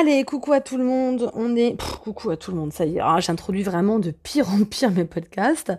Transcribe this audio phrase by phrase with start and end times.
[0.00, 1.28] Allez, coucou à tout le monde.
[1.34, 2.72] On est coucou à tout le monde.
[2.72, 5.72] Ça y est, ah, j'introduis vraiment de pire en pire mes podcasts.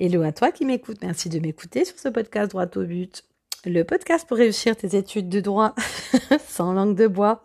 [0.00, 0.98] Hello à toi qui m'écoutes.
[1.00, 3.22] Merci de m'écouter sur ce podcast droit au but.
[3.64, 5.76] Le podcast pour réussir tes études de droit
[6.48, 7.44] sans langue de bois.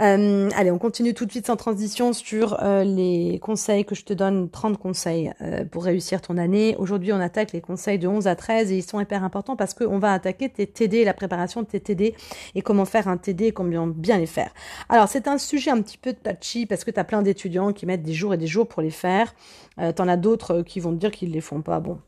[0.00, 4.04] Euh, allez, on continue tout de suite sans transition sur euh, les conseils que je
[4.04, 6.76] te donne, 30 conseils euh, pour réussir ton année.
[6.78, 9.74] Aujourd'hui, on attaque les conseils de 11 à 13 et ils sont hyper importants parce
[9.74, 12.14] qu'on va attaquer tes TD, la préparation de tes TD
[12.54, 14.52] et comment faire un TD et comment bien les faire.
[14.88, 17.84] Alors, c'est un sujet un petit peu touchy parce que tu as plein d'étudiants qui
[17.84, 19.34] mettent des jours et des jours pour les faire.
[19.80, 21.80] Euh, T'en as d'autres qui vont te dire qu'ils les font pas.
[21.80, 21.98] Bon,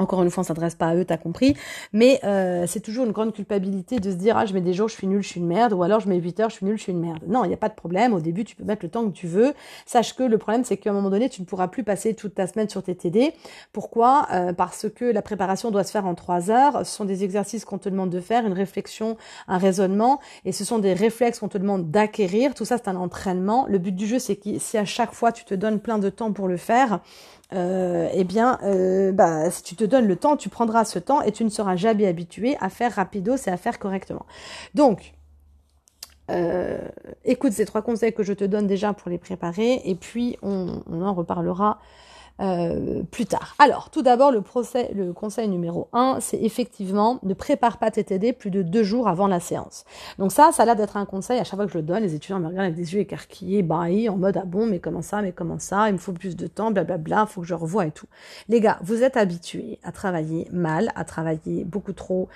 [0.00, 1.54] encore une fois, on s'adresse pas à eux, t'as compris.
[1.92, 4.88] Mais euh, c'est toujours une grande culpabilité de se dire ah je mets des jours,
[4.88, 6.66] je suis nul, je suis une merde, ou alors je mets 8 heures, je suis
[6.66, 7.20] nul, je suis une merde.
[7.26, 8.14] Non, il n'y a pas de problème.
[8.14, 9.54] Au début, tu peux mettre le temps que tu veux.
[9.86, 12.34] Sache que le problème, c'est qu'à un moment donné, tu ne pourras plus passer toute
[12.34, 13.32] ta semaine sur tes TD.
[13.72, 14.26] Pourquoi?
[14.32, 16.86] Euh, Parce que la préparation doit se faire en 3 heures.
[16.86, 19.16] Ce sont des exercices qu'on te demande de faire, une réflexion,
[19.48, 22.54] un raisonnement, et ce sont des réflexes qu'on te demande d'acquérir.
[22.54, 23.66] Tout ça, c'est un entraînement.
[23.68, 26.08] Le but du jeu, c'est que si à chaque fois tu te donnes plein de
[26.08, 27.00] temps pour le faire,
[27.52, 31.20] euh, eh bien, euh, bah, si tu te donnes le temps, tu prendras ce temps
[31.22, 34.26] et tu ne seras jamais habitué à faire rapidos et à faire correctement.
[34.74, 35.14] Donc,
[36.30, 36.78] euh,
[37.24, 40.80] écoute ces trois conseils que je te donne déjà pour les préparer et puis on
[40.88, 41.80] en reparlera
[42.40, 43.54] euh, plus tard.
[43.58, 44.40] Alors, tout d'abord, le,
[45.12, 49.26] conseil numéro un, c'est effectivement ne prépare pas tes TD plus de deux jours avant
[49.26, 49.84] la séance.
[50.18, 51.38] Donc ça, ça a l'air d'être un conseil.
[51.38, 53.62] À chaque fois que je le donne, les étudiants me regardent avec des yeux écarquillés,
[53.62, 56.36] bahis, en mode ah bon, mais comment ça, mais comment ça, il me faut plus
[56.36, 58.06] de temps, blablabla, faut que je revoie et tout.
[58.48, 62.28] Les gars, vous êtes habitués à travailler mal, à travailler beaucoup trop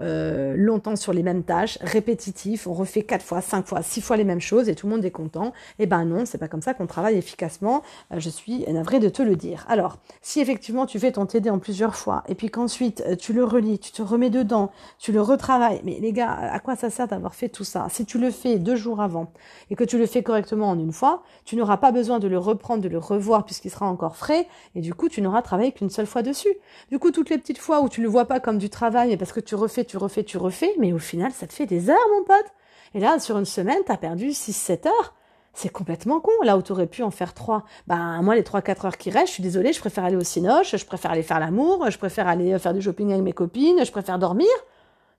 [0.00, 4.16] euh, longtemps sur les mêmes tâches, répétitifs, on refait quatre fois, cinq fois, six fois
[4.16, 5.52] les mêmes choses et tout le monde est content.
[5.78, 7.82] Eh ben non, c'est pas comme ça qu'on travaille efficacement.
[8.12, 9.64] Euh, je suis navrée de te le dire.
[9.68, 13.32] Alors, si effectivement tu fais ton TD en plusieurs fois et puis qu'ensuite euh, tu
[13.32, 16.90] le relis, tu te remets dedans, tu le retravailles, mais les gars, à quoi ça
[16.90, 17.86] sert d'avoir fait tout ça?
[17.90, 19.32] Si tu le fais deux jours avant
[19.70, 22.38] et que tu le fais correctement en une fois, tu n'auras pas besoin de le
[22.38, 25.90] reprendre, de le revoir puisqu'il sera encore frais et du coup tu n'auras travaillé qu'une
[25.90, 26.54] seule fois dessus.
[26.90, 29.16] Du coup, toutes les petites fois où tu le vois pas comme du travail, mais
[29.16, 31.90] parce que tu refais tu refais, tu refais, mais au final, ça te fait des
[31.90, 32.46] heures, mon pote.
[32.94, 35.14] Et là, sur une semaine, t'as perdu 6-7 heures.
[35.52, 36.32] C'est complètement con.
[36.44, 37.64] Là où t'aurais pu en faire 3.
[37.88, 40.74] Ben, moi, les 3-4 heures qui restent, je suis désolée, je préfère aller au cinoche,
[40.74, 43.92] je préfère aller faire l'amour, je préfère aller faire du shopping avec mes copines, je
[43.92, 44.48] préfère dormir,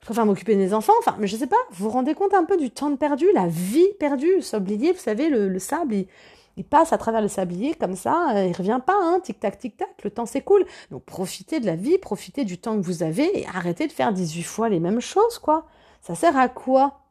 [0.00, 0.92] je préfère m'occuper des enfants.
[0.98, 3.46] Enfin, mais je sais pas, vous vous rendez compte un peu du temps perdu, la
[3.46, 4.42] vie perdue.
[4.42, 6.08] S'oublier, vous savez, le, le sable, il,
[6.56, 9.58] il passe à travers le sablier comme ça, euh, il revient pas, hein, tic tac
[9.58, 10.64] tic tac, le temps s'écoule.
[10.90, 14.12] Donc profitez de la vie, profitez du temps que vous avez et arrêtez de faire
[14.12, 15.66] 18 fois les mêmes choses, quoi.
[16.02, 17.03] Ça sert à quoi?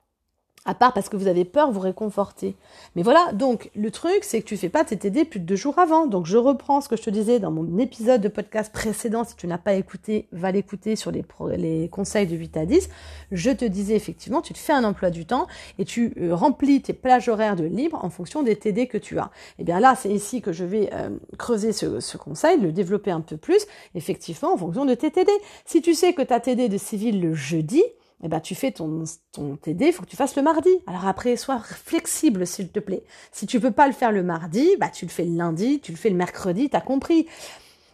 [0.66, 2.56] À part parce que vous avez peur, vous réconforter.
[2.96, 5.56] Mais voilà, donc le truc, c'est que tu fais pas tes TD plus de deux
[5.56, 6.08] jours avant.
[6.08, 9.24] Donc je reprends ce que je te disais dans mon épisode de podcast précédent.
[9.26, 12.90] Si tu n'as pas écouté, va l'écouter sur les, conseils de 8 à 10.
[13.32, 15.48] Je te disais effectivement, tu te fais un emploi du temps
[15.80, 19.20] et tu euh, remplis tes plages horaires de libre en fonction des TD que tu
[19.20, 19.32] as.
[19.58, 22.72] Et eh bien là, c'est ici que je vais euh, creuser ce, ce, conseil, le
[22.72, 25.32] développer un peu plus, effectivement en fonction de tes TD.
[25.66, 27.84] Si tu sais que tu as TD de civil le jeudi,
[28.22, 30.70] eh ben, tu fais ton, ton TD, il faut que tu fasses le mardi.
[30.88, 33.04] Alors après, sois flexible, s'il te plaît.
[33.32, 35.92] Si tu peux pas le faire le mardi, bah, tu le fais le lundi, tu
[35.92, 37.28] le fais le mercredi, t'as compris.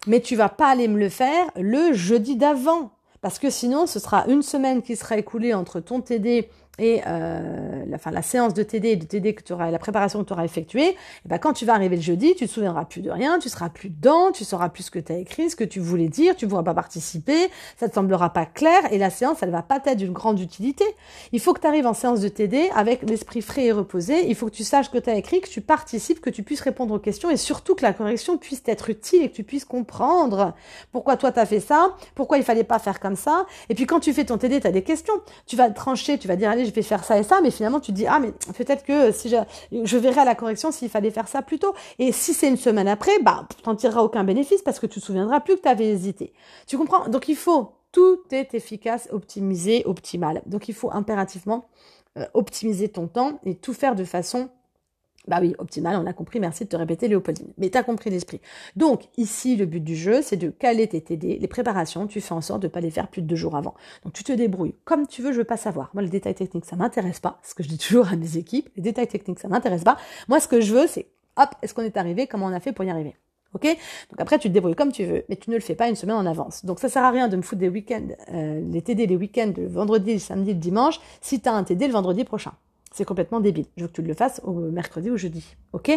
[0.07, 2.91] Mais tu vas pas aller me le faire le jeudi d'avant.
[3.21, 6.49] Parce que sinon, ce sera une semaine qui sera écoulée entre ton TD
[6.79, 9.79] et euh, la, enfin, la séance de TD et de TD que tu auras, la
[9.79, 10.95] préparation que tu auras effectuée, et
[11.25, 13.69] ben, quand tu vas arriver le jeudi, tu te souviendras plus de rien, tu seras
[13.69, 16.35] plus dedans, tu sauras plus ce que tu as écrit, ce que tu voulais dire,
[16.35, 19.61] tu ne pourras pas participer, ça te semblera pas clair, et la séance, elle va
[19.61, 20.85] pas être d'une grande utilité.
[21.31, 24.35] Il faut que tu arrives en séance de TD avec l'esprit frais et reposé, il
[24.35, 26.93] faut que tu saches que tu as écrit, que tu participes, que tu puisses répondre
[26.93, 30.53] aux questions, et surtout que la correction puisse être utile et que tu puisses comprendre.
[30.91, 33.85] Pourquoi toi tu as fait ça, pourquoi il fallait pas faire comme ça, et puis
[33.85, 35.13] quand tu fais ton TD, tu as des questions,
[35.45, 37.79] tu vas trancher, tu vas dire, allez, je vais faire ça et ça, mais finalement
[37.79, 39.37] tu te dis ah mais peut-être que si je,
[39.83, 41.73] je verrai à la correction s'il fallait faire ça plus tôt.
[41.97, 45.05] Et si c'est une semaine après, bah t'en tireras aucun bénéfice parce que tu te
[45.05, 46.33] souviendras plus que tu avais hésité.
[46.67, 47.07] Tu comprends?
[47.09, 50.41] Donc il faut tout est efficace, optimisé, optimal.
[50.45, 51.67] Donc il faut impérativement
[52.17, 54.49] euh, optimiser ton temps et tout faire de façon
[55.27, 57.51] bah oui, optimal, on a compris, merci de te répéter Léopoldine.
[57.57, 58.41] Mais t'as compris l'esprit.
[58.75, 62.33] Donc, ici, le but du jeu, c'est de caler tes TD, les préparations, tu fais
[62.33, 63.75] en sorte de pas les faire plus de deux jours avant.
[64.03, 65.91] Donc, tu te débrouilles comme tu veux, je veux pas savoir.
[65.93, 68.69] Moi, les détails techniques, ça m'intéresse pas, ce que je dis toujours à mes équipes,
[68.75, 69.97] les détails techniques, ça m'intéresse pas.
[70.27, 71.07] Moi, ce que je veux, c'est,
[71.37, 73.15] hop, est-ce qu'on est arrivé, comment on a fait pour y arriver?
[73.53, 73.63] Ok?
[73.63, 75.95] Donc après, tu te débrouilles comme tu veux, mais tu ne le fais pas une
[75.95, 76.65] semaine en avance.
[76.65, 79.53] Donc ça sert à rien de me foutre des week-ends, euh, les TD les week-ends,
[79.57, 82.53] le vendredi, le samedi, le dimanche, si tu as un TD le vendredi prochain.
[82.91, 83.65] C'est complètement débile.
[83.77, 85.55] Je veux que tu le fasses au mercredi ou jeudi.
[85.73, 85.91] Ok?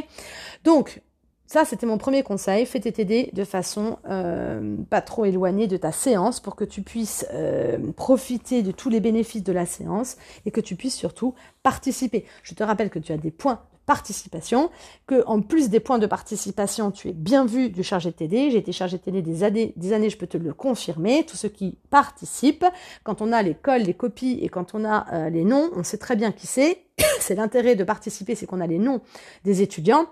[0.65, 1.03] Donc,
[1.47, 2.65] Ça, c'était mon premier conseil.
[2.65, 6.81] Fais tes TD de façon euh, pas trop éloignée de ta séance pour que tu
[6.81, 10.17] puisses euh, profiter de tous les bénéfices de la séance
[10.47, 12.25] et que tu puisses surtout participer.
[12.43, 14.71] Je te rappelle que tu as des points participation,
[15.07, 18.51] que en plus des points de participation, tu es bien vu du chargé TD.
[18.51, 21.25] J'ai été chargé TD des années, des années, je peux te le confirmer.
[21.25, 22.67] Tous ceux qui participent,
[23.05, 25.83] quand on a les cols, les copies et quand on a euh, les noms, on
[25.83, 26.85] sait très bien qui c'est.
[27.21, 29.01] c'est l'intérêt de participer, c'est qu'on a les noms
[29.45, 30.07] des étudiants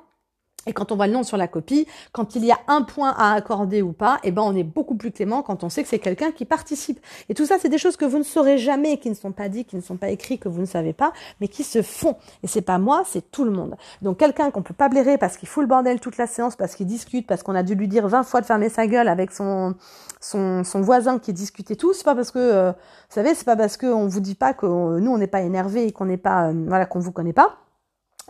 [0.66, 3.14] et quand on voit le nom sur la copie, quand il y a un point
[3.16, 5.88] à accorder ou pas, eh ben on est beaucoup plus clément quand on sait que
[5.88, 7.00] c'est quelqu'un qui participe.
[7.30, 9.48] Et tout ça, c'est des choses que vous ne saurez jamais, qui ne sont pas
[9.48, 12.16] dites, qui ne sont pas écrites, que vous ne savez pas, mais qui se font.
[12.42, 13.76] Et c'est pas moi, c'est tout le monde.
[14.02, 16.74] Donc quelqu'un qu'on peut pas blairer parce qu'il fout le bordel toute la séance, parce
[16.74, 19.32] qu'il discute, parce qu'on a dû lui dire 20 fois de fermer sa gueule avec
[19.32, 19.74] son
[20.20, 23.56] son, son voisin qui discutait tout, c'est pas parce que euh, vous savez, c'est pas
[23.56, 26.18] parce qu'on vous dit pas que euh, nous on n'est pas énervé et qu'on n'est
[26.18, 27.56] pas euh, voilà qu'on vous connaît pas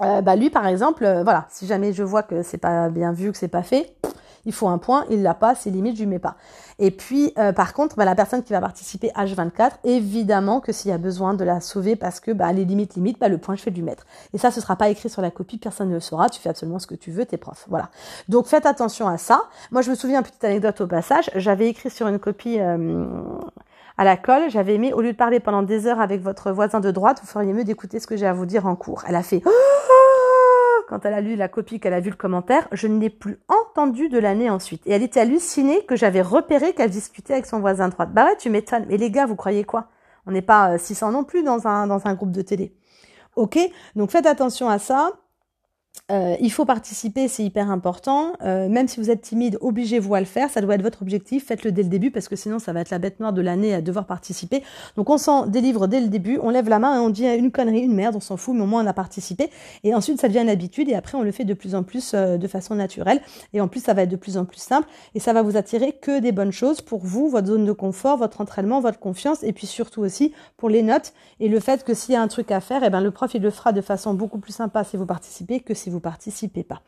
[0.02, 3.12] euh, bah lui par exemple, euh, voilà, si jamais je vois que c'est pas bien
[3.12, 3.94] vu, que c'est pas fait,
[4.46, 6.36] il faut un point, il l'a pas, c'est limite, je lui mets pas.
[6.78, 10.90] Et puis euh, par contre, bah, la personne qui va participer H24, évidemment que s'il
[10.90, 13.56] y a besoin de la sauver parce que bah, les limites limites, bah, le point
[13.56, 14.06] je fais lui mettre.
[14.32, 16.48] Et ça, ce sera pas écrit sur la copie, personne ne le saura, tu fais
[16.48, 17.66] absolument ce que tu veux, t'es prof.
[17.68, 17.90] Voilà.
[18.28, 19.42] Donc faites attention à ça.
[19.70, 22.58] Moi je me souviens, petite anecdote au passage, j'avais écrit sur une copie
[24.00, 26.80] à la colle, j'avais aimé, au lieu de parler pendant des heures avec votre voisin
[26.80, 29.04] de droite, vous feriez mieux d'écouter ce que j'ai à vous dire en cours.
[29.06, 29.42] Elle a fait
[30.88, 33.38] quand elle a lu la copie, qu'elle a vu le commentaire, je ne l'ai plus
[33.46, 34.80] entendu de l'année ensuite.
[34.86, 38.08] Et elle était hallucinée que j'avais repéré qu'elle discutait avec son voisin de droite.
[38.14, 38.86] Bah ouais, tu m'étonnes.
[38.88, 39.88] Mais les gars, vous croyez quoi?
[40.26, 42.74] On n'est pas 600 non plus dans un, dans un groupe de télé.
[43.36, 43.58] Ok
[43.96, 45.12] Donc faites attention à ça.
[46.10, 48.32] Euh, il faut participer, c'est hyper important.
[48.42, 50.50] Euh, même si vous êtes timide, obligez-vous à le faire.
[50.50, 51.46] Ça doit être votre objectif.
[51.46, 53.74] Faites-le dès le début parce que sinon, ça va être la bête noire de l'année
[53.74, 54.62] à devoir participer.
[54.96, 56.38] Donc, on s'en délivre dès le début.
[56.42, 58.62] On lève la main et on dit une connerie, une merde, on s'en fout, mais
[58.62, 59.50] au moins on a participé.
[59.84, 62.12] Et ensuite, ça devient une habitude et après, on le fait de plus en plus
[62.14, 63.20] euh, de façon naturelle.
[63.52, 65.56] Et en plus, ça va être de plus en plus simple et ça va vous
[65.56, 69.44] attirer que des bonnes choses pour vous, votre zone de confort, votre entraînement, votre confiance
[69.44, 72.28] et puis surtout aussi pour les notes et le fait que s'il y a un
[72.28, 74.82] truc à faire, eh ben, le prof, il le fera de façon beaucoup plus sympa
[74.82, 76.82] si vous participez que si vous participez pas.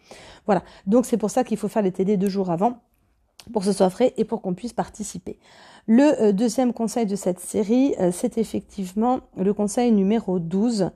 [0.46, 0.62] Voilà.
[0.86, 2.78] Donc c'est pour ça qu'il faut faire les TD deux jours avant
[3.52, 5.38] pour que ce soit frais et pour qu'on puisse participer.
[5.86, 10.90] Le euh, deuxième conseil de cette série, euh, c'est effectivement le conseil numéro 12.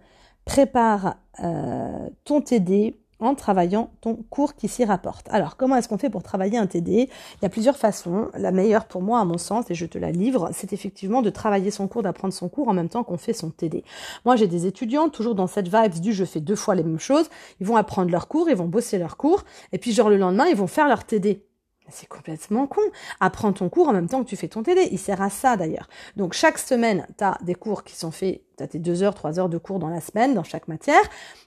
[0.44, 5.26] Prépare euh, ton TD en travaillant ton cours qui s'y rapporte.
[5.30, 8.28] Alors, comment est-ce qu'on fait pour travailler un TD Il y a plusieurs façons.
[8.34, 11.30] La meilleure pour moi, à mon sens, et je te la livre, c'est effectivement de
[11.30, 13.84] travailler son cours, d'apprendre son cours en même temps qu'on fait son TD.
[14.24, 16.98] Moi, j'ai des étudiants, toujours dans cette vibe du je fais deux fois les mêmes
[16.98, 17.28] choses.
[17.60, 20.46] Ils vont apprendre leur cours, ils vont bosser leur cours, et puis genre le lendemain,
[20.46, 21.42] ils vont faire leur TD.
[21.88, 22.80] C'est complètement con.
[23.20, 24.88] Apprends ton cours en même temps que tu fais ton TD.
[24.90, 25.88] Il sert à ça d'ailleurs.
[26.16, 29.14] Donc chaque semaine, tu as des cours qui sont faits tu as tes deux heures,
[29.14, 31.02] trois heures de cours dans la semaine, dans chaque matière.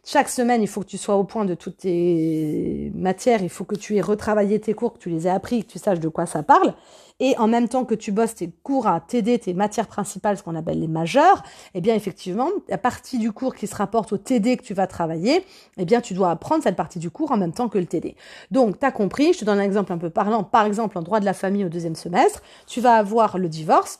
[0.06, 3.42] Chaque semaine, il faut que tu sois au point de toutes tes matières.
[3.42, 5.80] Il faut que tu aies retravaillé tes cours, que tu les aies appris, que tu
[5.80, 6.74] saches de quoi ça parle.
[7.22, 10.44] Et en même temps que tu bosses tes cours à TD, tes matières principales, ce
[10.44, 14.18] qu'on appelle les majeures, eh bien, effectivement, la partie du cours qui se rapporte au
[14.18, 15.44] TD que tu vas travailler,
[15.78, 18.16] eh bien, tu dois apprendre cette partie du cours en même temps que le TD.
[18.52, 20.44] Donc, tu as compris, je te donne un exemple un peu parlant.
[20.44, 24.00] Par exemple, en droit de la famille au deuxième semestre, tu vas avoir le divorce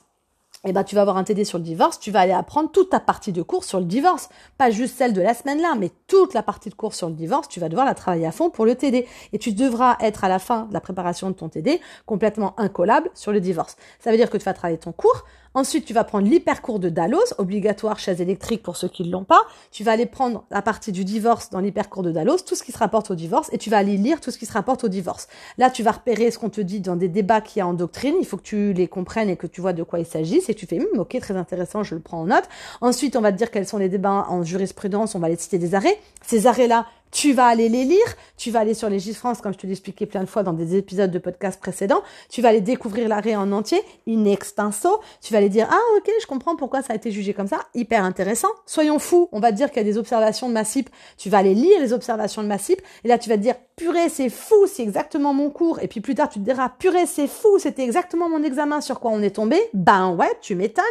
[0.66, 2.90] eh ben, tu vas avoir un TD sur le divorce, tu vas aller apprendre toute
[2.90, 4.28] ta partie de cours sur le divorce.
[4.58, 7.16] Pas juste celle de la semaine là, mais toute la partie de cours sur le
[7.16, 9.08] divorce, tu vas devoir la travailler à fond pour le TD.
[9.32, 13.10] Et tu devras être à la fin de la préparation de ton TD complètement incollable
[13.14, 13.78] sur le divorce.
[14.00, 15.24] Ça veut dire que tu vas travailler ton cours,
[15.56, 19.24] Ensuite, tu vas prendre l'hypercours de Dallos, obligatoire chaise électrique pour ceux qui ne l'ont
[19.24, 19.42] pas.
[19.72, 22.72] Tu vas aller prendre la partie du divorce dans l'hypercours de Dallos, tout ce qui
[22.72, 24.90] se rapporte au divorce, et tu vas aller lire tout ce qui se rapporte au
[24.90, 25.28] divorce.
[25.58, 27.74] Là, tu vas repérer ce qu'on te dit dans des débats qu'il y a en
[27.74, 28.14] doctrine.
[28.20, 30.40] Il faut que tu les comprennes et que tu vois de quoi il s'agit.
[30.48, 32.46] Et tu fais, hum, ok, très intéressant, je le prends en note.
[32.82, 35.16] Ensuite, on va te dire quels sont les débats en jurisprudence.
[35.16, 36.00] On va les citer des arrêts.
[36.26, 39.58] Ces arrêts-là, tu vas aller les lire, tu vas aller sur les France, comme je
[39.58, 42.62] te l'ai expliqué plein de fois dans des épisodes de podcast précédents, tu vas aller
[42.62, 46.82] découvrir l'arrêt en entier, in extenso, tu vas aller dire, ah ok, je comprends pourquoi
[46.82, 48.50] ça a été jugé comme ça, hyper intéressant.
[48.66, 51.56] Soyons fous, on va dire qu'il y a des observations de Massip, tu vas aller
[51.56, 54.84] lire les observations de Massip, et là tu vas te dire, purée, c'est fou, c'est
[54.84, 58.28] exactement mon cours, et puis plus tard tu te diras, purée, c'est fou, c'était exactement
[58.28, 58.82] mon examen.
[58.82, 60.84] Sur quoi on est tombé, ben ouais, tu m'étonnes,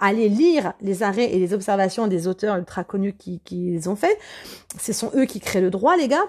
[0.00, 3.94] aller lire les arrêts et les observations des auteurs ultra connus qui, qui les ont
[3.94, 4.18] fait,
[4.80, 6.24] ce sont eux qui créent le droit, les gars.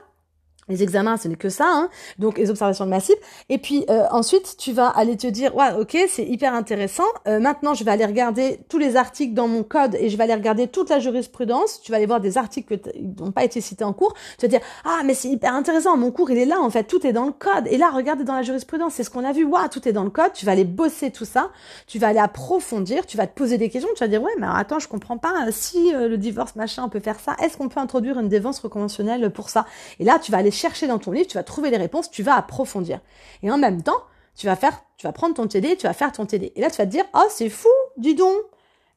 [0.69, 1.89] Les examens, ce n'est que ça, hein.
[2.19, 3.15] donc les observations de massif.
[3.49, 7.03] Et puis euh, ensuite, tu vas aller te dire, ouais, ok, c'est hyper intéressant.
[7.27, 10.23] Euh, maintenant, je vais aller regarder tous les articles dans mon code et je vais
[10.23, 11.81] aller regarder toute la jurisprudence.
[11.81, 14.13] Tu vas aller voir des articles qui n'ont pas été cités en cours.
[14.37, 15.97] Tu vas dire, ah, mais c'est hyper intéressant.
[15.97, 17.67] Mon cours, il est là, en fait, tout est dans le code.
[17.67, 19.43] Et là, regardez dans la jurisprudence, c'est ce qu'on a vu.
[19.43, 20.33] Waouh, tout est dans le code.
[20.33, 21.51] Tu vas aller bosser tout ça.
[21.87, 23.05] Tu vas aller approfondir.
[23.05, 23.89] Tu vas te poser des questions.
[23.95, 25.51] Tu vas dire, ouais, mais attends, je comprends pas.
[25.51, 27.35] Si euh, le divorce machin, on peut faire ça.
[27.41, 29.65] Est-ce qu'on peut introduire une dévance reconventionnelle pour ça?
[29.99, 32.23] Et là, tu vas aller chercher dans ton livre, tu vas trouver les réponses, tu
[32.23, 32.99] vas approfondir.
[33.41, 34.01] Et en même temps,
[34.35, 36.53] tu vas faire, tu vas prendre ton TD, tu vas faire ton TD.
[36.55, 38.37] Et là, tu vas te dire, oh, c'est fou, dis donc.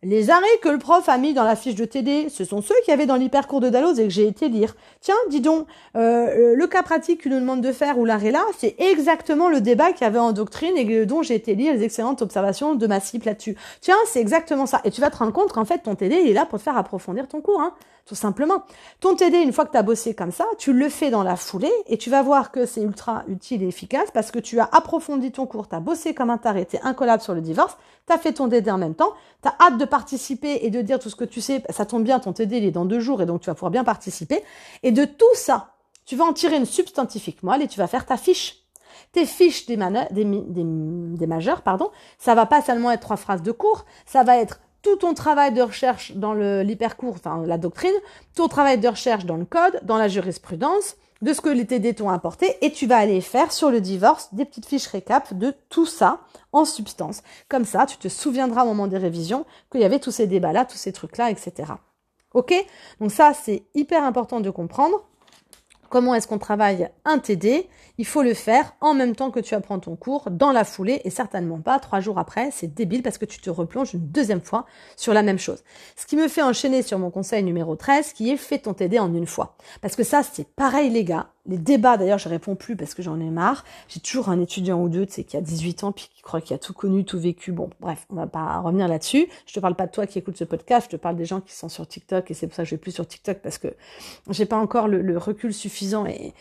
[0.03, 2.75] Les arrêts que le prof a mis dans la fiche de TD, ce sont ceux
[2.85, 4.77] qu'il y avait dans l'hypercours de Dalloz et que j'ai été lire.
[5.01, 8.45] Tiens, dis donc, euh, le cas pratique qu'il nous demande de faire ou l'arrêt là,
[8.59, 11.83] c'est exactement le débat qu'il y avait en doctrine et dont j'ai été lire les
[11.83, 13.57] excellentes observations de Massip là-dessus.
[13.81, 14.83] Tiens, c'est exactement ça.
[14.85, 16.77] Et tu vas te rendre compte qu'en fait, ton TD, est là pour te faire
[16.77, 17.61] approfondir ton cours.
[17.61, 17.73] Hein
[18.07, 18.63] tout simplement.
[19.01, 21.35] Ton TD, une fois que tu as bossé comme ça, tu le fais dans la
[21.35, 24.69] foulée et tu vas voir que c'est ultra utile et efficace parce que tu as
[24.71, 28.13] approfondi ton cours, tu as bossé comme un taré, tu incollable sur le divorce, tu
[28.13, 31.01] as fait ton TD en même temps, tu as hâte de participer et de dire
[31.01, 33.21] tout ce que tu sais, ça tombe bien, ton TD il est dans deux jours
[33.23, 34.45] et donc tu vas pouvoir bien participer.
[34.85, 38.07] Et de tout ça, tu vas en tirer une substantifique moelle et tu vas faire
[38.07, 38.63] ta fiche
[39.13, 43.43] tes fiches des, des, des, des, majeurs, pardon, ça va pas seulement être trois phrases
[43.43, 47.93] de cours, ça va être tout ton travail de recherche dans l'hypercours, enfin la doctrine,
[48.37, 51.95] ton travail de recherche dans le code, dans la jurisprudence, de ce que les TD
[51.95, 55.53] t'ont apporté, et tu vas aller faire sur le divorce des petites fiches récap de
[55.71, 56.21] tout ça
[56.53, 57.23] en substance.
[57.49, 60.65] Comme ça, tu te souviendras au moment des révisions qu'il y avait tous ces débats-là,
[60.65, 61.73] tous ces trucs-là, etc.
[62.33, 62.55] Ok?
[63.01, 65.03] Donc ça, c'est hyper important de comprendre.
[65.89, 69.55] Comment est-ce qu'on travaille un TD Il faut le faire en même temps que tu
[69.55, 72.51] apprends ton cours, dans la foulée, et certainement pas trois jours après.
[72.51, 75.63] C'est débile parce que tu te replonges une deuxième fois sur la même chose.
[75.97, 78.99] Ce qui me fait enchaîner sur mon conseil numéro 13, qui est fais ton TD
[78.99, 79.57] en une fois.
[79.81, 81.31] Parce que ça, c'est pareil les gars.
[81.49, 83.65] Les débats, d'ailleurs, je réponds plus parce que j'en ai marre.
[83.89, 86.41] J'ai toujours un étudiant ou deux, tu sais, qui a 18 ans, puis qui croit
[86.41, 87.53] qu'il a tout connu, tout vécu.
[87.53, 89.29] Bon, bref, on va pas revenir là-dessus.
[89.47, 91.41] Je te parle pas de toi qui écoutes ce podcast, je te parle des gens
[91.41, 93.59] qui sont sur TikTok, et c'est pour ça que je vais plus sur TikTok parce
[93.59, 93.69] que
[94.31, 96.35] j'ai pas encore le, recul suffisant et,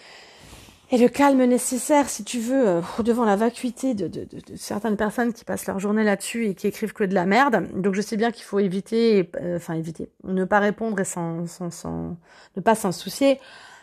[0.96, 4.96] et le calme nécessaire, si tu veux, euh, devant la vacuité de, de, de, certaines
[4.96, 7.68] personnes qui passent leur journée là-dessus et qui écrivent que de la merde.
[7.76, 11.48] Donc je sais bien qu'il faut éviter, euh, enfin éviter, ne pas répondre et sans,
[11.48, 12.18] sans, sans
[12.56, 13.40] ne pas s'en soucier.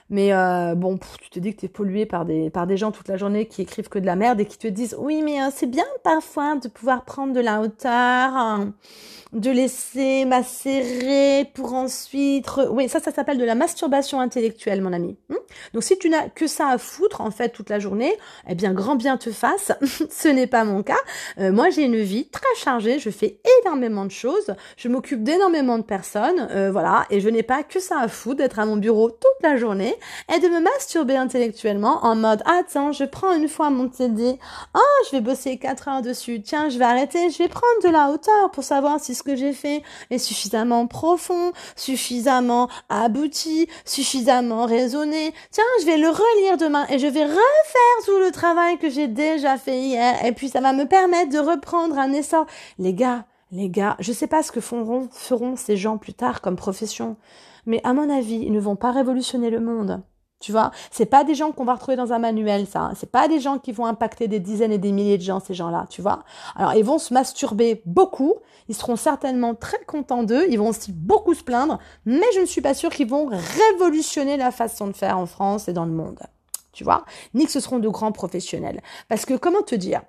[0.08, 2.92] Mais euh, bon, tu te dis que tu es pollué par des, par des gens
[2.92, 5.42] toute la journée qui écrivent que de la merde et qui te disent oui, mais
[5.42, 8.72] euh, c'est bien parfois de pouvoir prendre de la hauteur, hein,
[9.32, 12.46] de laisser macérer pour ensuite...
[12.70, 15.16] Oui, ça, ça s'appelle de la masturbation intellectuelle, mon ami.
[15.28, 15.36] Hmm
[15.74, 18.14] Donc si tu n'as que ça à foutre en fait toute la journée,
[18.48, 19.72] eh bien grand bien te fasse.
[20.10, 21.00] Ce n'est pas mon cas.
[21.38, 22.98] Euh, moi, j'ai une vie très chargée.
[22.98, 24.54] Je fais énormément de choses.
[24.76, 26.48] Je m'occupe d'énormément de personnes.
[26.70, 29.56] voilà, et je n'ai pas que ça à foutre d'être à mon bureau toute la
[29.56, 29.94] journée
[30.34, 34.38] et de me masturber intellectuellement en mode attends, je prends une fois mon TD,
[34.74, 37.88] oh, je vais bosser 4 heures dessus, tiens, je vais arrêter, je vais prendre de
[37.88, 45.32] la hauteur pour savoir si que j'ai fait est suffisamment profond, suffisamment abouti, suffisamment raisonné.
[45.50, 49.08] Tiens, je vais le relire demain et je vais refaire tout le travail que j'ai
[49.08, 52.46] déjà fait hier et puis ça va me permettre de reprendre un essor.
[52.78, 56.40] Les gars, les gars, je sais pas ce que feront, feront ces gens plus tard
[56.40, 57.16] comme profession.
[57.66, 60.02] Mais à mon avis, ils ne vont pas révolutionner le monde.
[60.42, 62.90] Tu vois, c'est pas des gens qu'on va retrouver dans un manuel, ça.
[62.96, 65.54] C'est pas des gens qui vont impacter des dizaines et des milliers de gens, ces
[65.54, 66.24] gens-là, tu vois.
[66.56, 68.34] Alors, ils vont se masturber beaucoup.
[68.68, 70.44] Ils seront certainement très contents d'eux.
[70.50, 71.78] Ils vont aussi beaucoup se plaindre.
[72.06, 75.68] Mais je ne suis pas sûre qu'ils vont révolutionner la façon de faire en France
[75.68, 76.18] et dans le monde.
[76.72, 77.04] Tu vois.
[77.34, 78.80] Ni que ce seront de grands professionnels.
[79.08, 80.02] Parce que, comment te dire?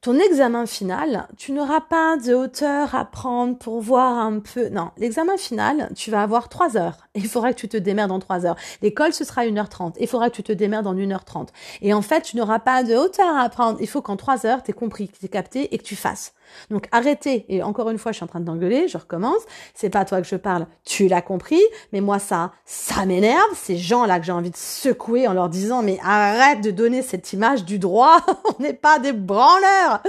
[0.00, 4.68] ton examen final, tu n'auras pas de hauteur à prendre pour voir un peu.
[4.68, 7.07] Non, l'examen final, tu vas avoir trois heures.
[7.18, 8.56] Il faudra que tu te démerdes en trois heures.
[8.82, 9.94] L'école, ce sera 1h30.
[10.00, 11.48] Il faudra que tu te démerdes en 1h30.
[11.82, 13.78] Et en fait, tu n'auras pas de hauteur à prendre.
[13.80, 16.34] Il faut qu'en trois heures, tu aies compris, que tu capté et que tu fasses.
[16.70, 19.42] Donc arrêtez, et encore une fois, je suis en train d'engueuler, je recommence,
[19.74, 21.60] c'est pas toi que je parle, tu l'as compris,
[21.92, 25.82] mais moi ça, ça m'énerve, ces gens-là que j'ai envie de secouer en leur disant,
[25.82, 28.20] mais arrête de donner cette image du droit,
[28.58, 30.02] on n'est pas des branleurs,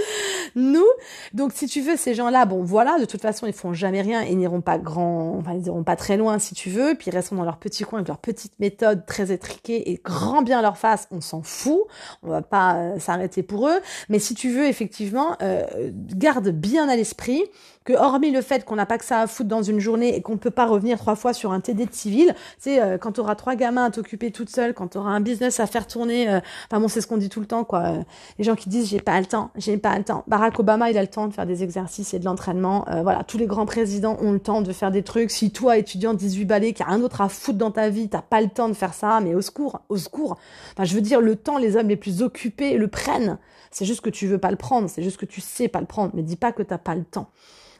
[0.55, 0.87] nous.
[1.33, 4.23] Donc si tu veux, ces gens-là, bon voilà, de toute façon, ils font jamais rien,
[4.23, 7.15] ils n'iront pas grand, enfin ils iront pas très loin si tu veux, puis ils
[7.15, 10.77] resteront dans leur petit coin avec leur petite méthode très étriquée et grand bien leur
[10.77, 11.81] face, on s'en fout,
[12.21, 13.79] on va pas euh, s'arrêter pour eux,
[14.09, 17.43] mais si tu veux effectivement, euh, garde bien à l'esprit
[17.89, 20.21] que hormis le fait qu'on n'a pas que ça à foutre dans une journée et
[20.21, 23.13] qu'on ne peut pas revenir trois fois sur un TD de civil, c'est euh, quand
[23.13, 25.87] tu auras trois gamins à t'occuper toute seule, quand tu auras un business à faire
[25.87, 27.79] tourner, euh, enfin bon, c'est ce qu'on dit tout le temps quoi.
[27.79, 28.03] Euh,
[28.37, 30.23] les gens qui disent j'ai pas le temps, j'ai pas le temps.
[30.27, 32.85] Barack Obama, il a le temps de faire des exercices et de l'entraînement.
[33.01, 35.31] voilà, tous les grands présidents ont le temps de faire des trucs.
[35.31, 38.21] Si toi étudiant 18 balais qui a un autre à foutre dans ta vie, t'as
[38.21, 40.37] pas le temps de faire ça, mais au secours, au secours.
[40.73, 43.39] Enfin, je veux dire le temps, les hommes les plus occupés le prennent.
[43.71, 45.87] C'est juste que tu veux pas le prendre, c'est juste que tu sais pas le
[45.87, 47.31] prendre, mais dis pas que t'as pas le temps.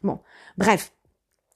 [0.04, 0.20] Bon,
[0.58, 0.92] bref.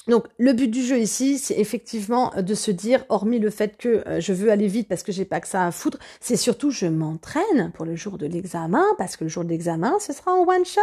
[0.07, 4.03] Donc le but du jeu ici, c'est effectivement de se dire, hormis le fait que
[4.05, 6.71] euh, je veux aller vite parce que j'ai pas que ça à foutre, c'est surtout
[6.71, 10.33] je m'entraîne pour le jour de l'examen parce que le jour de l'examen, ce sera
[10.33, 10.81] en one shot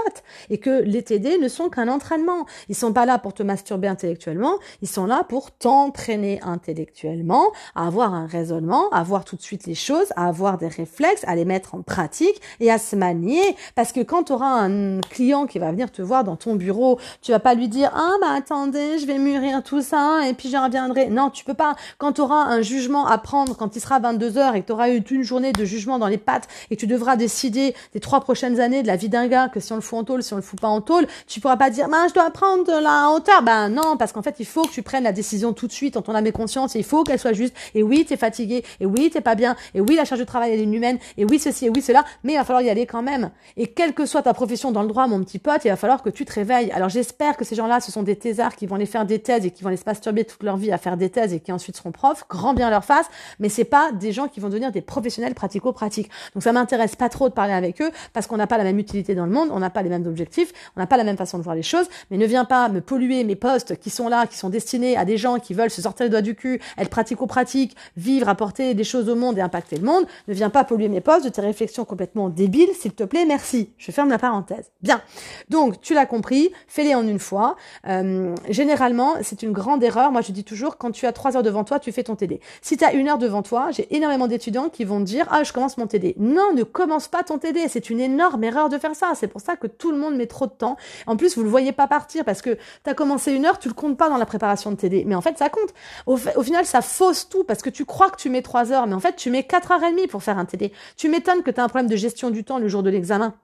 [0.48, 2.46] et que les TD ne sont qu'un entraînement.
[2.70, 7.86] Ils sont pas là pour te masturber intellectuellement, ils sont là pour t'entraîner intellectuellement, à
[7.86, 11.34] avoir un raisonnement, à voir tout de suite les choses, à avoir des réflexes, à
[11.36, 13.42] les mettre en pratique et à se manier
[13.74, 16.98] parce que quand tu auras un client qui va venir te voir dans ton bureau,
[17.20, 20.50] tu vas pas lui dire "Ah bah attendez, je vais mûrir tout ça et puis
[20.50, 21.08] j'en reviendrai.
[21.08, 21.76] Non, tu peux pas.
[21.98, 24.72] Quand tu auras un jugement à prendre, quand il sera 22 heures et que tu
[24.72, 28.00] auras eu une journée de jugement dans les pattes et que tu devras décider des
[28.00, 30.22] trois prochaines années de la vie d'un gars, que si on le fout en tôle,
[30.22, 32.80] si on le fout pas en tôle, tu pourras pas dire, ben, je dois prendre
[32.80, 33.42] la hauteur.
[33.42, 35.96] Ben, non, parce qu'en fait, il faut que tu prennes la décision tout de suite
[35.96, 37.54] en ton âme et conscience et il faut qu'elle soit juste.
[37.74, 38.64] Et oui, tu es fatigué.
[38.80, 39.56] Et oui, t'es pas bien.
[39.74, 40.98] Et oui, la charge de travail, elle est humaine.
[41.16, 42.04] Et oui, ceci et oui, cela.
[42.24, 43.30] Mais il va falloir y aller quand même.
[43.56, 46.02] Et quelle que soit ta profession dans le droit, mon petit pote, il va falloir
[46.02, 46.70] que tu te réveilles.
[46.72, 49.46] Alors, j'espère que ces gens-là, ce sont des thésards qui vont les faire des thèses
[49.46, 51.52] et qui vont les se masturber toute leur vie à faire des thèses et qui
[51.52, 53.06] ensuite seront profs, grand bien leur face,
[53.38, 56.10] mais c'est pas des gens qui vont devenir des professionnels pratico-pratiques.
[56.34, 58.78] Donc ça m'intéresse pas trop de parler avec eux parce qu'on n'a pas la même
[58.78, 61.16] utilité dans le monde, on n'a pas les mêmes objectifs, on n'a pas la même
[61.16, 64.08] façon de voir les choses, mais ne viens pas me polluer mes postes qui sont
[64.08, 66.60] là, qui sont destinés à des gens qui veulent se sortir les doigts du cul,
[66.78, 70.06] être pratico-pratique, vivre, apporter des choses au monde et impacter le monde.
[70.28, 73.70] Ne viens pas polluer mes postes de tes réflexions complètement débiles, s'il te plaît, merci.
[73.78, 74.70] Je ferme la parenthèse.
[74.82, 75.00] Bien.
[75.48, 77.56] Donc, tu l'as compris, fais-les en une fois.
[77.86, 78.80] Euh, généralement,
[79.22, 80.12] c'est une grande erreur.
[80.12, 82.40] Moi, je dis toujours, quand tu as trois heures devant toi, tu fais ton TD.
[82.62, 85.52] Si tu as une heure devant toi, j'ai énormément d'étudiants qui vont dire, ah, je
[85.52, 86.14] commence mon TD.
[86.18, 87.68] Non, ne commence pas ton TD.
[87.68, 89.12] C'est une énorme erreur de faire ça.
[89.14, 90.76] C'est pour ça que tout le monde met trop de temps.
[91.06, 93.68] En plus, vous le voyez pas partir parce que tu as commencé une heure, tu
[93.68, 95.04] le comptes pas dans la préparation de TD.
[95.06, 95.74] Mais en fait, ça compte.
[96.06, 98.94] Au, final, ça fausse tout parce que tu crois que tu mets trois heures, mais
[98.94, 100.72] en fait, tu mets quatre heures et demie pour faire un TD.
[100.96, 103.34] Tu m'étonnes que tu as un problème de gestion du temps le jour de l'examen.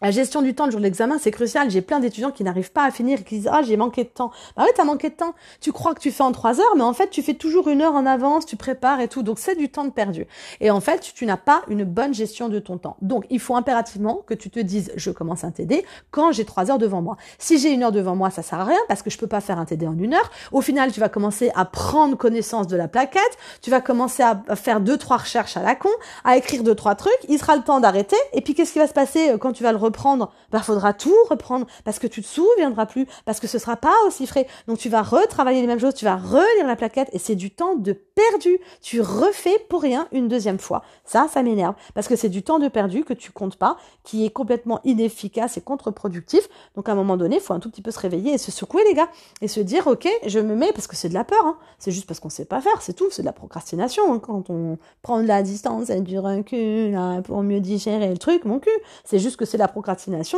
[0.00, 1.70] La gestion du temps le jour de l'examen, c'est crucial.
[1.70, 4.30] J'ai plein d'étudiants qui n'arrivent pas à finir qui disent Ah, j'ai manqué de temps.
[4.56, 5.34] Bah oui, t'as manqué de temps.
[5.60, 7.82] Tu crois que tu fais en trois heures, mais en fait, tu fais toujours une
[7.82, 9.22] heure en avance, tu prépares et tout.
[9.22, 10.26] Donc, c'est du temps de perdu.
[10.60, 12.96] Et en fait, tu n'as pas une bonne gestion de ton temps.
[13.02, 16.70] Donc, il faut impérativement que tu te dises Je commence un TD quand j'ai trois
[16.70, 17.16] heures devant moi.
[17.38, 19.40] Si j'ai une heure devant moi, ça sert à rien parce que je peux pas
[19.40, 20.30] faire un TD en une heure.
[20.52, 23.22] Au final, tu vas commencer à prendre connaissance de la plaquette.
[23.62, 25.90] Tu vas commencer à faire deux, trois recherches à la con,
[26.24, 27.12] à écrire deux, trois trucs.
[27.28, 28.16] Il sera le temps d'arrêter.
[28.32, 30.92] Et puis, qu'est-ce qui va se passer euh, quand tu vas le reprendre, bah faudra
[30.92, 34.46] tout reprendre parce que tu te souviendras plus, parce que ce sera pas aussi frais.
[34.66, 37.50] Donc tu vas retravailler les mêmes choses, tu vas relire la plaquette et c'est du
[37.50, 38.58] temps de perdu.
[38.82, 40.82] Tu refais pour rien une deuxième fois.
[41.04, 44.24] Ça, ça m'énerve parce que c'est du temps de perdu que tu comptes pas, qui
[44.24, 46.48] est complètement inefficace et contre-productif.
[46.76, 48.50] Donc à un moment donné, il faut un tout petit peu se réveiller et se
[48.50, 49.08] secouer les gars
[49.40, 51.44] et se dire ok, je me mets parce que c'est de la peur.
[51.44, 51.56] Hein.
[51.78, 53.08] C'est juste parce qu'on sait pas faire, c'est tout.
[53.10, 54.18] C'est de la procrastination hein.
[54.18, 58.44] quand on prend de la distance et du recul hein, pour mieux digérer le truc,
[58.44, 58.70] mon cul.
[59.04, 59.68] C'est juste que c'est la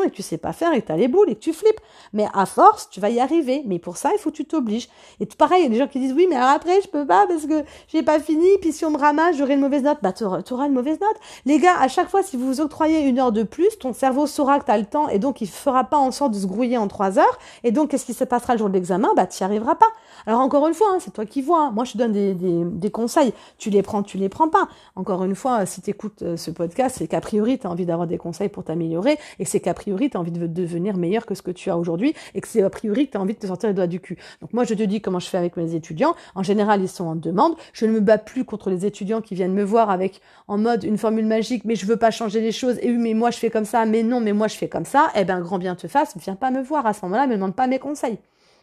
[0.05, 1.81] et tu sais pas faire et tu as les boules et que tu flippes.
[2.13, 3.63] Mais à force, tu vas y arriver.
[3.67, 4.89] Mais pour ça, il faut que tu t'obliges.
[5.21, 7.27] Et pareil, il y a des gens qui disent oui, mais après, je peux pas
[7.27, 8.49] parce que j'ai pas fini.
[8.61, 9.99] Puis si on me ramasse, j'aurai une mauvaise note.
[10.03, 11.17] Bah, tu auras une mauvaise note.
[11.47, 14.27] Les gars, à chaque fois, si vous vous octroyez une heure de plus, ton cerveau
[14.27, 16.47] saura que tu as le temps et donc il fera pas en sorte de se
[16.47, 17.39] grouiller en trois heures.
[17.65, 19.11] Et donc, qu'est-ce qui se passera le jour de l'examen?
[19.17, 19.87] Bah, tu n'y arriveras pas.
[20.27, 21.71] Alors encore une fois, hein, c'est toi qui vois.
[21.71, 23.33] Moi, je te donne des, des, des, conseils.
[23.59, 24.69] Tu les prends, tu les prends pas.
[24.97, 27.87] Encore une fois, si tu écoutes euh, ce podcast, c'est qu'a priori, tu as envie
[27.87, 31.27] d'avoir des conseils pour t'améliorer et c'est qu'a priori, tu as envie de devenir meilleur
[31.27, 33.35] que ce que tu as aujourd'hui et que c'est a priori que tu as envie
[33.35, 34.17] de te sortir les doigts du cul.
[34.41, 36.15] Donc moi, je te dis comment je fais avec mes étudiants.
[36.35, 37.55] En général, ils sont en demande.
[37.73, 40.85] Je ne me bats plus contre les étudiants qui viennent me voir avec en mode
[40.85, 42.79] une formule magique, mais je veux pas changer les choses.
[42.83, 43.85] Et oui, mais moi, je fais comme ça.
[43.87, 45.11] Mais non, mais moi, je fais comme ça.
[45.17, 46.15] Eh ben, grand bien te fasse.
[46.17, 47.27] Viens pas me voir à ce moment-là.
[47.27, 48.19] Me demande pas mes conseils.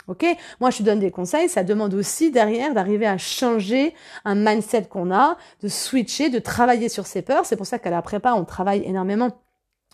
[0.08, 0.26] Ok?
[0.62, 1.50] Moi, je te donne des conseils.
[1.50, 6.90] Ça demande aussi derrière d'arriver à changer un mindset qu'on a, de switcher, de travailler
[6.90, 7.46] sur ses peurs.
[7.46, 9.32] C'est pour ça qu'à la prépa, on travaille énormément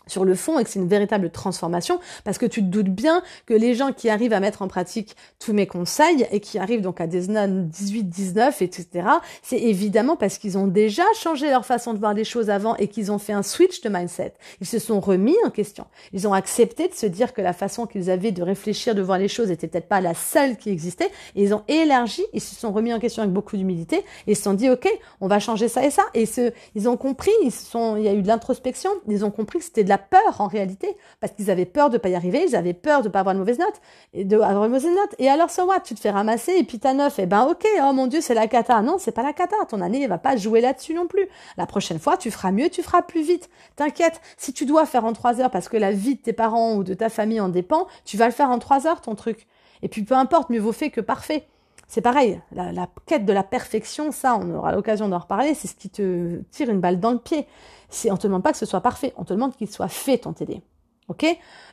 [0.06, 3.22] sur le fond et que c'est une véritable transformation parce que tu te doutes bien
[3.46, 6.82] que les gens qui arrivent à mettre en pratique tous mes conseils et qui arrivent
[6.82, 9.08] donc à des 18, 19, etc.,
[9.42, 12.88] c'est évidemment parce qu'ils ont déjà changé leur façon de voir les choses avant et
[12.88, 14.34] qu'ils ont fait un switch de mindset.
[14.60, 15.86] Ils se sont remis en question.
[16.12, 19.18] Ils ont accepté de se dire que la façon qu'ils avaient de réfléchir, de voir
[19.18, 22.54] les choses était peut-être pas la seule qui existait et ils ont élargi, ils se
[22.54, 24.88] sont remis en question avec beaucoup d'humilité et ils se sont dit, OK,
[25.20, 26.02] on va changer ça et ça.
[26.14, 29.30] Et ce, ils ont compris, ils sont, il y a eu de l'introspection, ils ont
[29.30, 32.14] compris que c'était de la peur en réalité, parce qu'ils avaient peur de pas y
[32.14, 33.80] arriver, ils avaient peur de pas avoir une mauvaise note,
[34.12, 35.14] et de avoir une mauvaise note.
[35.18, 37.18] Et alors, so what Tu te fais ramasser et puis t'as neuf.
[37.18, 38.80] Et eh ben ok, oh mon dieu, c'est la cata.
[38.82, 39.56] Non, c'est pas la cata.
[39.68, 41.28] Ton année, elle va pas jouer là-dessus non plus.
[41.56, 43.48] La prochaine fois, tu feras mieux, tu feras plus vite.
[43.76, 44.20] T'inquiète.
[44.36, 46.84] Si tu dois faire en trois heures parce que la vie de tes parents ou
[46.84, 49.46] de ta famille en dépend, tu vas le faire en trois heures ton truc.
[49.82, 51.46] Et puis peu importe, mieux vaut fait que parfait.
[51.86, 55.74] C'est pareil, la, quête de la perfection, ça, on aura l'occasion d'en reparler, c'est ce
[55.74, 57.46] qui te tire une balle dans le pied.
[57.88, 60.18] C'est, on te demande pas que ce soit parfait, on te demande qu'il soit fait
[60.18, 60.62] ton TD.
[61.08, 61.26] Ok?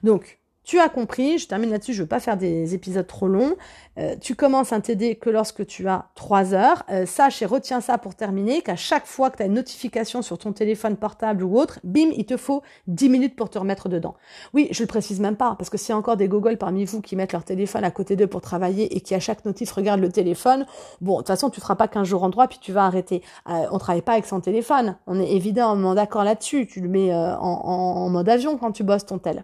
[0.04, 3.28] Donc, Tu as compris, je termine là-dessus, je ne veux pas faire des épisodes trop
[3.28, 3.56] longs.
[3.98, 6.84] Euh, tu commences un TD que lorsque tu as 3 heures.
[6.92, 10.22] Euh, sache et retiens ça pour terminer, qu'à chaque fois que tu as une notification
[10.22, 13.90] sur ton téléphone portable ou autre, bim, il te faut 10 minutes pour te remettre
[13.90, 14.14] dedans.
[14.54, 16.86] Oui, je le précise même pas, parce que s'il y a encore des gogoles parmi
[16.86, 19.72] vous qui mettent leur téléphone à côté d'eux pour travailler et qui à chaque notif
[19.72, 20.68] regardent le téléphone,
[21.02, 23.24] bon, de toute façon, tu feras pas qu'un jour en droit, puis tu vas arrêter.
[23.50, 24.96] Euh, on travaille pas avec son téléphone.
[25.08, 26.68] On est évidemment d'accord là-dessus.
[26.68, 29.44] Tu le mets euh, en, en mode avion quand tu bosses ton tel.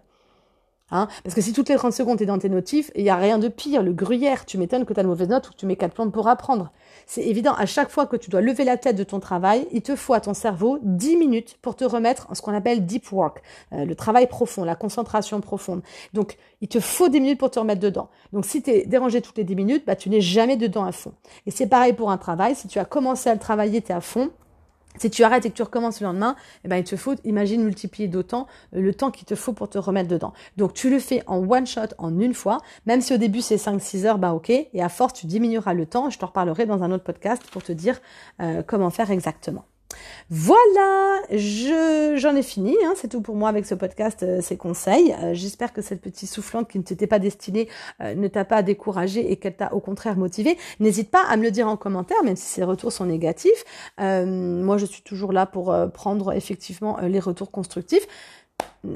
[0.90, 1.08] Hein?
[1.22, 3.16] Parce que si toutes les 30 secondes tu es dans tes notifs, il n'y a
[3.16, 3.82] rien de pire.
[3.82, 5.94] Le gruyère, tu m'étonnes que tu as de mauvaises notes ou que tu mets quatre
[5.94, 6.72] plantes pour apprendre.
[7.06, 9.82] C'est évident, à chaque fois que tu dois lever la tête de ton travail, il
[9.82, 13.10] te faut à ton cerveau 10 minutes pour te remettre en ce qu'on appelle deep
[13.12, 15.82] work, euh, le travail profond, la concentration profonde.
[16.12, 18.08] Donc, il te faut 10 minutes pour te remettre dedans.
[18.32, 20.92] Donc, si tu es dérangé toutes les 10 minutes, bah, tu n'es jamais dedans à
[20.92, 21.12] fond.
[21.46, 22.54] Et c'est pareil pour un travail.
[22.54, 24.30] Si tu as commencé à le travailler, tu es à fond.
[24.98, 27.62] Si tu arrêtes et que tu recommences le lendemain, eh ben, il te faut, imagine,
[27.62, 30.32] multiplier d'autant euh, le temps qu'il te faut pour te remettre dedans.
[30.56, 32.58] Donc, tu le fais en one shot, en une fois.
[32.86, 34.50] Même si au début, c'est 5-6 heures, bah, ok.
[34.50, 36.10] Et à force, tu diminueras le temps.
[36.10, 38.00] Je te reparlerai dans un autre podcast pour te dire
[38.40, 39.64] euh, comment faire exactement.
[40.30, 42.76] Voilà, je j'en ai fini.
[42.84, 45.14] Hein, c'est tout pour moi avec ce podcast, euh, ces conseils.
[45.22, 47.68] Euh, j'espère que cette petite soufflante qui ne t'était pas destinée
[48.02, 50.58] euh, ne t'a pas découragé et qu'elle t'a au contraire motivé.
[50.80, 53.64] N'hésite pas à me le dire en commentaire, même si ces retours sont négatifs.
[53.98, 58.06] moi, je suis toujours là pour prendre effectivement les retours constructifs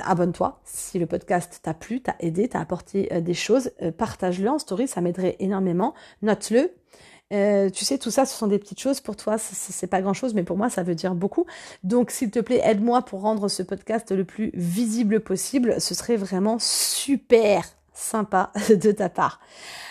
[0.00, 3.70] abonne-toi si le podcast t'a plu, t'a aidé, t'a apporté des choses.
[3.96, 5.94] Partage-le en story, ça m'aiderait énormément.
[6.22, 6.72] Note-le.
[7.32, 9.00] Euh, tu sais, tout ça, ce sont des petites choses.
[9.00, 11.46] Pour toi, c'est pas grand chose, mais pour moi, ça veut dire beaucoup.
[11.82, 15.80] Donc, s'il te plaît, aide-moi pour rendre ce podcast le plus visible possible.
[15.80, 17.64] Ce serait vraiment super
[17.94, 19.40] sympa de ta part.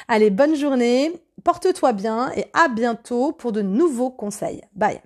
[0.08, 4.62] Allez, bonne journée, porte-toi bien et à bientôt pour de nouveaux conseils.
[4.76, 5.02] Bye